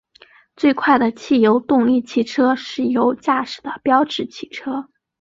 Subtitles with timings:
[0.57, 4.89] 最快的汽油动力汽车是由驾驶的标致汽车。